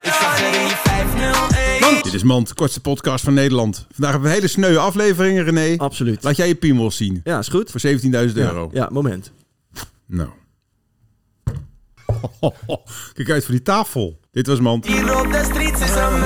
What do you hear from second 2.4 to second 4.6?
kortste podcast van Nederland. Vandaag hebben we een hele